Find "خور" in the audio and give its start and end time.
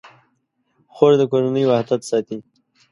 0.93-1.11